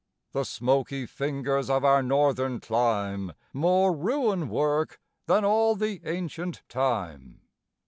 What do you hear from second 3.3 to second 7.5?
More ruin work than all the ancient time.